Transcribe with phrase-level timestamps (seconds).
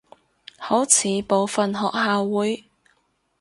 [0.57, 2.65] 好似部份學校會